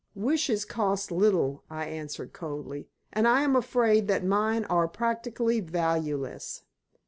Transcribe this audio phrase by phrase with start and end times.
[0.15, 6.63] "Wishes cost little," I answered, coldly, "and I am afraid that mine are practically valueless.